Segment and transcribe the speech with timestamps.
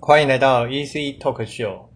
[0.00, 1.88] 欢迎来到 EC Talk Show。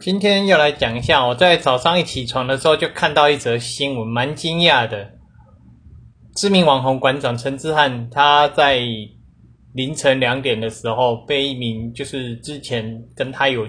[0.00, 5.12] 今天要来讲一下，我在早上一起床的时候就看到一则新闻，蛮惊讶的。
[6.34, 8.80] 知名网红馆长陈志汉，他在
[9.72, 13.66] 凌晨两点的时候，被一名就是之前跟他有，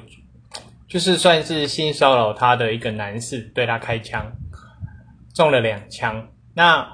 [0.88, 4.32] 就是算是性骚扰他的一个男士对他开枪，
[5.34, 6.28] 中了两枪。
[6.54, 6.88] 那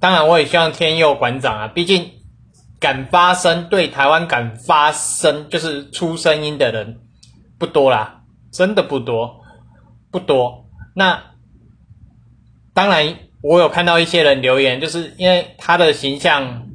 [0.00, 2.10] 当然，我也希望天佑馆长啊，毕竟。
[2.78, 6.98] 敢发声，对台湾敢发声，就是出声音的人
[7.58, 8.22] 不多啦，
[8.52, 9.40] 真的不多，
[10.10, 10.66] 不多。
[10.94, 11.22] 那
[12.74, 16.66] 当然，我有看到一些人留言，就是因为他的形象，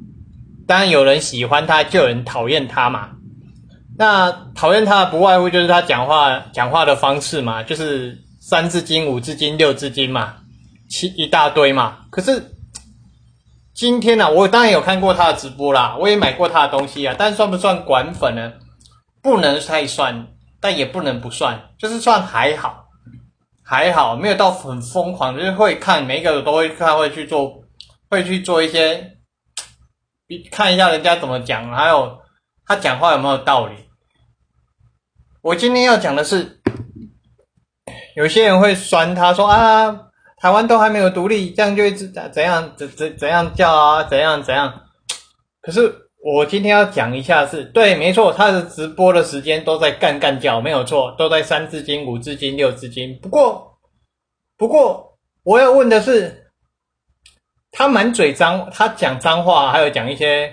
[0.66, 3.10] 当然有人喜欢他，就有人讨厌他嘛。
[3.96, 10.34] 那讨厌他的不外乎就是他讲话讲话的方式嘛，就是三字经、五字经、六字经嘛，
[10.88, 11.98] 七一大堆嘛。
[12.10, 12.48] 可是。
[13.74, 18.52] 今天呢，我当然有看过他的直播啦，我也买过他的东西啊，但算不算管粉呢？
[19.22, 20.28] 不能太算，
[20.60, 22.84] 但也不能不算，就是算还好，
[23.62, 27.64] 还好没有到很疯狂，就是会看每一个都会看，会去做，
[28.10, 29.16] 会去做一些，
[30.50, 32.18] 看一下人家怎么讲，还有
[32.66, 33.74] 他讲话有没有道理。
[35.40, 36.60] 我今天要讲的是，
[38.16, 40.11] 有些人会酸他说啊。
[40.42, 44.86] 台湾都还没有独立，这样就一直怎样怎怎怎样叫啊，怎样怎样。
[45.60, 53.16] 可是我今天要讲一下，是对，没错，他的直播的时间都在干干叫，没有错，都在三字经、五字经、六字经。
[53.20, 53.78] 不过，
[54.58, 56.50] 不过我要问的是，
[57.70, 60.52] 他满嘴脏，他讲脏话，还有讲一些，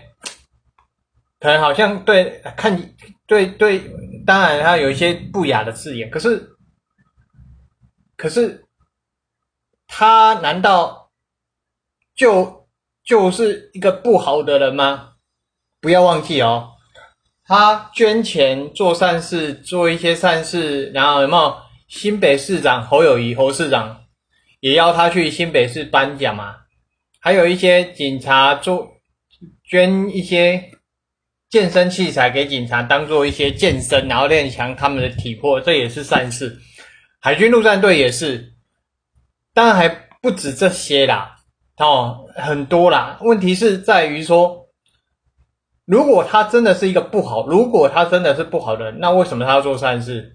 [1.39, 2.79] 可能好像对看
[3.25, 3.81] 对对，
[4.23, 6.47] 当然他有一些不雅的字眼，可是，
[8.15, 8.63] 可是。
[9.99, 11.11] 他难道
[12.15, 12.69] 就
[13.03, 15.15] 就是一个不好的人吗？
[15.81, 16.69] 不要忘记哦，
[17.43, 21.53] 他捐钱做善事，做一些善事，然后有没有
[21.89, 24.05] 新北市长侯友谊侯市长
[24.61, 26.55] 也要他去新北市颁奖嘛？
[27.19, 28.93] 还有一些警察做
[29.69, 30.71] 捐一些
[31.49, 36.57] 健身器材给警察，当做一些健身，然后练强他们的体魄，这也是善事。
[37.19, 38.53] 海军陆战队也是。
[39.59, 39.89] 当然还
[40.21, 41.35] 不止这些啦，
[41.79, 43.17] 哦，很多啦。
[43.19, 44.69] 问题是在于说，
[45.83, 50.33] 如果他真的是一个不好，如果他真的是不好的人，那为什么他要做善事？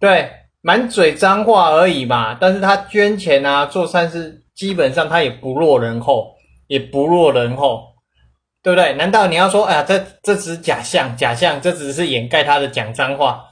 [0.00, 0.28] 对，
[0.60, 2.34] 满嘴脏话而已嘛。
[2.34, 6.34] 但是他捐钱啊，做善事，基本上他也不落人后，
[6.66, 7.94] 也不落人后，
[8.60, 8.92] 对不对？
[8.94, 13.44] 难道你要说，哎呀，这这只是假象，假象，这只是掩盖他的讲脏话？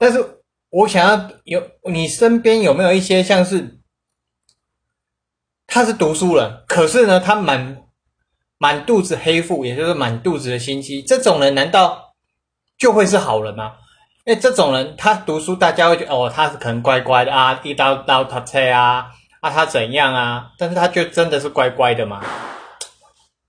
[0.00, 0.35] 但是。
[0.70, 3.78] 我想要有你身边有没有一些像是
[5.66, 7.84] 他是读书人，可是呢他满
[8.58, 12.14] 满肚子黑腹，也就是满肚子的心机，这种人难道
[12.76, 13.74] 就会是好人吗？
[14.24, 19.06] 因为这种人他读书，大家会觉得哦他是可能乖乖的啊，一刀刀他车啊
[19.40, 20.50] 啊他怎样啊？
[20.58, 22.20] 但是他就真的是乖乖的吗？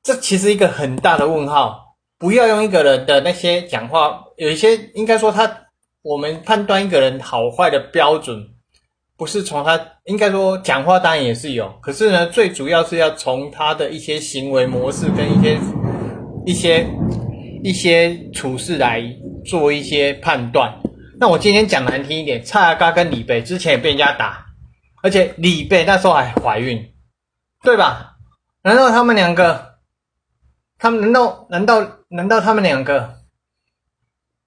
[0.04, 1.96] 这其实一个很大的问号。
[2.20, 5.67] 不要用一个人的那些讲话，有一些应该说他。
[6.08, 8.42] 我们判断一个人好坏的标准，
[9.18, 15.60] 不是从他应该说讲话当然也是有，可是呢，最主要是要从他的一些行为模式跟一些
[16.46, 16.88] 一些
[17.62, 19.04] 一些处事来
[19.46, 20.74] 做一些判断。
[21.20, 24.46] 那我今天讲难听一点，蔡阿嘎跟李贝之前也被人家打，
[25.04, 26.94] 而且李贝那时候还怀孕，
[27.64, 28.16] 对吧？
[28.64, 29.80] 难道他们两个，
[30.80, 33.16] 他们难道难道难道他们两个，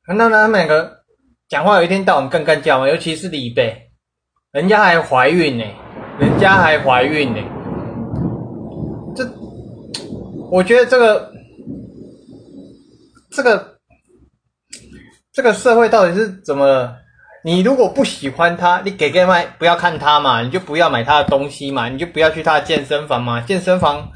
[0.06, 1.00] 难道他们两个？
[1.50, 2.88] 讲话有一天到晚更干叫吗？
[2.88, 3.91] 尤其是李贝，
[4.53, 5.65] 人家还怀孕呢，
[6.21, 7.43] 人家还怀孕呢。
[9.16, 9.28] 这，
[10.53, 11.33] 我觉得这个，
[13.33, 13.78] 这个，
[15.33, 16.94] 这个社会到底是怎么？
[17.43, 23.41] 你如果不喜欢他，你给给麦，不要看他嘛，你就不要买他的东西嘛，你就不要去他的健身房嘛。
[23.41, 24.09] 健身房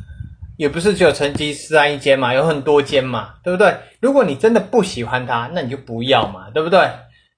[0.56, 3.74] 也不是只有成吉思汗一间嘛，有很多间嘛，对不对？
[4.00, 6.88] 如果你真的不喜欢他，那你就不要嘛，对不对？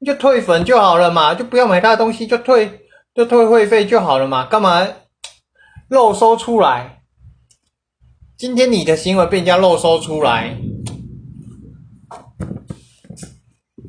[0.07, 2.71] 就退粉就好了嘛，就不要买他的东西，就退
[3.13, 4.87] 就退会费就好了嘛，干嘛
[5.89, 7.03] 漏收出来？
[8.37, 10.57] 今天你的行为被人家漏收出来，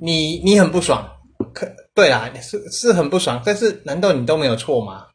[0.02, 1.08] 你你很不爽，
[1.54, 5.06] 可对啊，是是很不爽，但是难道你都没有错吗？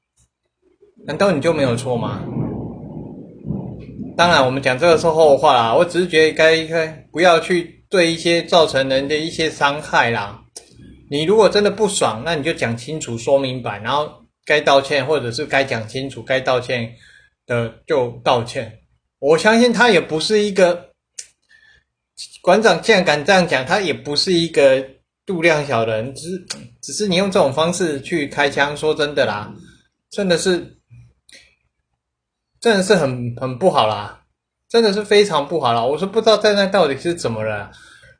[1.04, 2.20] 难道你就没有错吗？
[4.16, 10.38] 当然，我们讲这个是后话啦，我只是觉得该该不要去对一些造成人的一些伤害啦。
[11.12, 14.10] 你如果真的不爽，那你就讲清楚、说明白，然后
[14.46, 16.90] 该道歉或者是该讲清楚、该道歉
[17.44, 18.78] 的就道歉。
[19.18, 20.88] 我相信他也不是一个，
[22.40, 24.82] 馆长既然敢这样讲，他也不是一个
[25.26, 26.46] 度量小人，只是
[26.80, 29.52] 只是你用这种方式去开枪，说真的啦，
[30.08, 30.78] 真的是，
[32.58, 34.24] 真的是很很不好啦，
[34.66, 35.86] 真的是非常不好了。
[35.86, 37.70] 我说不知道在那到底是怎么了。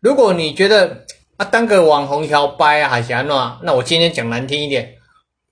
[0.02, 1.06] 如果你觉得
[1.36, 4.96] 啊当个网红摇摆啊还行那那我今天讲难听一点，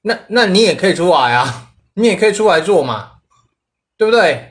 [0.03, 3.12] 那那你也可以出来啊， 你也可以出来做嘛，
[3.97, 4.47] 对不对？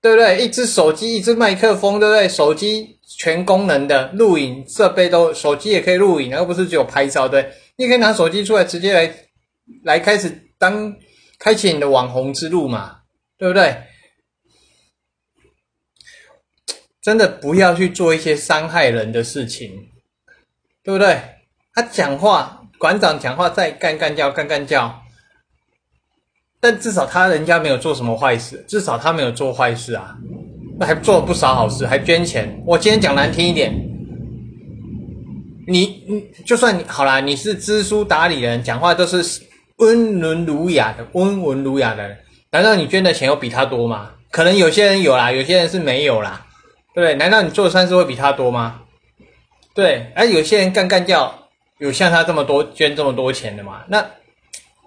[0.00, 0.44] 对不对？
[0.44, 2.28] 一只手机，一只麦克风，对不对？
[2.28, 7.52] 手机全功能的录影设备都，手机也可以录影，而不是只有拍照，对？
[7.76, 9.14] 你可以拿手机出来，直接来
[9.84, 10.92] 来开始当
[11.38, 13.02] 开启你的网红之路嘛，
[13.38, 13.84] 对不对？
[17.00, 19.88] 真的不要去做一些伤害人的事情，
[20.84, 21.20] 对不对？
[21.74, 25.02] 他讲话，馆长讲话再干干叫，干干叫。
[26.60, 30.16] 但至少他人家没有做什么坏事，至少他没有做坏事啊，
[30.78, 32.62] 那还做了不少好事，还捐钱。
[32.66, 33.72] 我今天讲难听一点，
[35.66, 39.42] 你你就算你好啦，你是知书达理人，讲话都是
[39.78, 42.16] 温文儒雅的，温文儒雅的人，
[42.50, 44.10] 难道你捐的钱有比他多吗？
[44.30, 46.46] 可能有些人有啦，有些人是没有啦，
[46.94, 47.14] 对不对？
[47.16, 48.81] 难道你做的善事会比他多吗？
[49.74, 51.32] 对，而有些人干干叫，
[51.78, 53.84] 有像他这么多捐这么多钱的嘛？
[53.88, 54.04] 那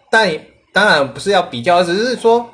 [0.09, 0.31] 但。
[0.75, 2.53] 当然不是要比较，只是说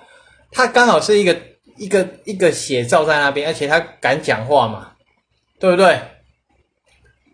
[0.51, 1.35] 他刚好是一个
[1.75, 4.91] 一个一个写照在那边，而且他敢讲话嘛，
[5.59, 5.99] 对不对？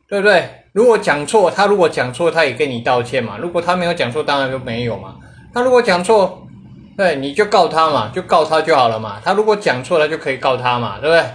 [0.07, 0.63] 对不对？
[0.71, 3.37] 如果讲错，他如果讲错，他也跟你道歉嘛。
[3.37, 5.17] 如果他没有讲错，当然就没有嘛。
[5.53, 6.47] 他如果讲错，
[6.95, 9.21] 对，你就告他嘛，就告他就好了嘛。
[9.25, 11.29] 他如果讲错了，就可以告他嘛，对不对？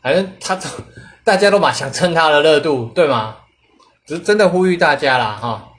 [0.00, 0.58] 反正他
[1.26, 3.38] 大家都嘛想蹭他的热度，对吗？
[4.06, 5.72] 只是真的呼吁大家啦，哈。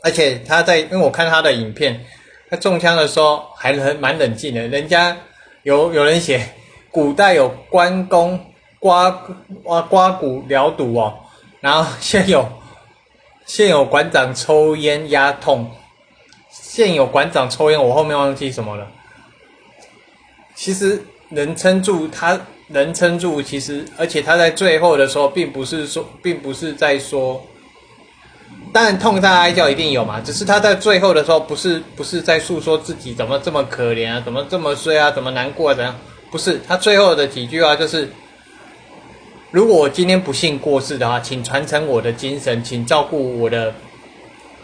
[0.00, 2.06] 而且他在，因为我看他的影片。
[2.48, 5.16] 他中枪的时候还很蛮冷静的，人家
[5.64, 6.54] 有有人写，
[6.90, 9.10] 古代有关公刮
[9.62, 11.18] 刮刮骨疗毒哦，
[11.60, 12.48] 然后现有
[13.46, 15.70] 现有馆长抽烟压痛，
[16.50, 18.86] 现有馆长抽烟，我后面忘记什么了。
[20.54, 22.40] 其实能撑住，他
[22.70, 27.40] 能撑住，其实而且他在最后的时候，并不是说，并不是在说。
[28.72, 35.96] 当然，痛他哀叫一定有嘛，只是他在最后的时候，不是不是在诉说自己怎么这么可怜啊，怎么这么衰啊，怎么难过啊，怎样？
[36.30, 38.08] 不是，他最后的几句话就是：
[39.50, 43.74] 如果我今天不幸过世的话，请传承我的精神，请照顾我的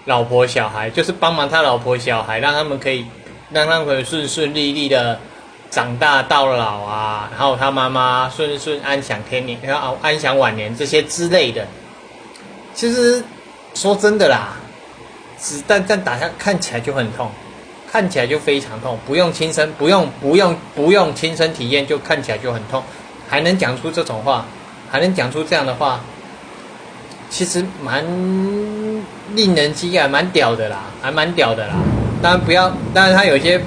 [0.05, 3.05] 老婆小孩，就是帮忙他老婆小孩，让他们可以
[3.51, 5.19] 让他们顺顺利利的
[5.71, 11.67] 长大到老啊，然后他妈妈顺顺安享天年，然后安享晚年这些之类的。
[12.75, 13.23] 其实。
[13.75, 14.57] 说真的啦，
[15.37, 17.31] 子弹弹打下看起来就很痛，
[17.93, 22.83] 看起来就非常痛，不用亲身，不用不用不用亲身体验就看起来就很痛，
[23.29, 24.47] 还能讲出这种话，
[24.91, 26.01] 还能讲出这样的话，
[27.29, 28.03] 其实蛮
[29.35, 31.75] 令人惊讶，蛮屌的啦，还蛮屌的啦。
[32.23, 33.61] 当然不要，当然他有些，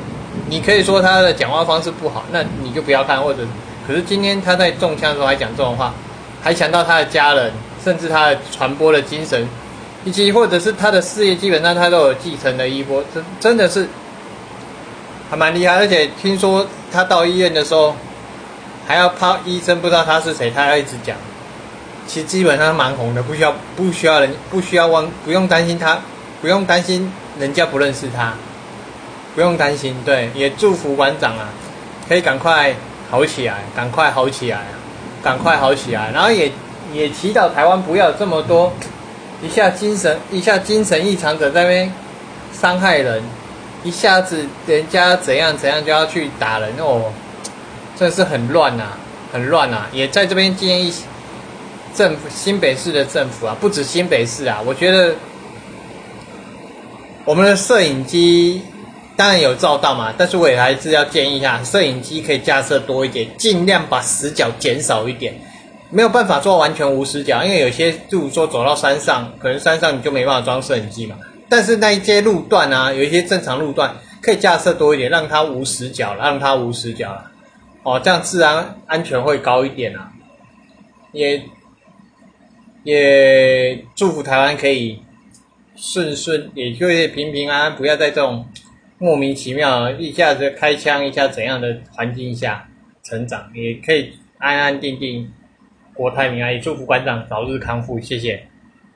[0.50, 3.46] 你可以说他的讲话方式不好，那你就不要看，或者，
[3.88, 5.94] 可是今天他在中枪的时候还讲这种话，
[6.42, 7.54] 还想到他的家人，
[7.84, 9.48] 甚至他的传播的精神。
[10.06, 13.86] 以及或者是他的事业，基本上他都有继承的衣钵，真真的是
[15.30, 15.76] 还蛮厉害。
[15.76, 17.94] 而且听说他到医院的时候，
[18.88, 21.18] 还要怕医生不知道他是谁，他要一直讲。
[22.08, 26.00] 其实基本上蛮红的，不需要不需要人不需要忘，不用担心他，
[26.42, 28.34] 不用担心人家不认识他，
[29.40, 29.96] 不用担心。
[30.04, 31.48] 对，也祝福馆长啊，
[32.10, 32.76] 可以赶快
[33.10, 34.66] 好起来，赶快好起来，
[35.24, 36.12] 赶快好起来。
[36.14, 36.52] 然后也
[36.94, 38.74] 也祈祷台湾不要这么多。
[39.42, 41.90] 一下精神一下精神异常者在那边
[42.52, 43.24] 伤害人，
[43.82, 47.14] 一下子人家怎样怎样就要去打人哦，
[47.96, 48.84] 真的是很乱呐，
[49.32, 49.86] 很乱呐！
[49.94, 50.94] 也在这边建议
[51.96, 55.16] 政府新北市的政府啊，不止新北市啊，我觉得
[57.24, 58.62] 我们的摄影机
[59.20, 65.34] 当然有照到嘛，但是我也还是要建议一下，摄影机可以架设多一点，尽量把死角减少一点。
[65.90, 71.18] 没有办法做完全无死角，因为有些，例如说走到山上，可能山上你就没办法装摄影机嘛。
[71.50, 77.22] 但是那一些路段啊，有一些正常路段可以架设多一点，让它无死角，让它无死角。
[77.84, 80.10] 哦，这样自然安全会高一点啊。
[81.12, 81.44] 也
[82.84, 85.02] 也祝福台湾可以
[85.76, 88.48] 顺顺，也就是平平安安，不要在这种
[89.00, 92.70] 莫名其妙一下子开枪一下怎样的环境下
[93.02, 95.32] 成长，也可以安安定定。
[95.94, 98.49] 国泰民安，也祝福馆长早日康复，谢谢。